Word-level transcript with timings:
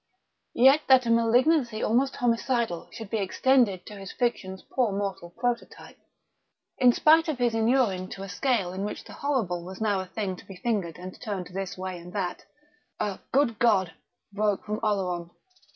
Yet 0.55 0.81
that 0.87 1.05
a 1.05 1.11
malignancy 1.11 1.83
almost 1.83 2.15
homicidal 2.15 2.89
should 2.91 3.11
be 3.11 3.19
extended 3.19 3.85
to 3.85 3.99
his 3.99 4.11
fiction's 4.11 4.63
poor 4.63 4.91
mortal 4.91 5.29
prototype.... 5.37 5.99
In 6.79 6.91
spite 6.91 7.27
of 7.27 7.37
his 7.37 7.53
inuring 7.53 8.09
to 8.13 8.23
a 8.23 8.27
scale 8.27 8.73
in 8.73 8.83
which 8.83 9.03
the 9.03 9.13
horrible 9.13 9.63
was 9.63 9.79
now 9.79 9.99
a 9.99 10.07
thing 10.07 10.35
to 10.37 10.45
be 10.47 10.55
fingered 10.55 10.97
and 10.97 11.21
turned 11.21 11.49
this 11.53 11.77
way 11.77 11.99
and 11.99 12.11
that, 12.13 12.43
a 12.99 13.19
"Good 13.31 13.59
God!" 13.59 13.93
broke 14.33 14.65
from 14.65 14.79
Oleron. 14.81 15.29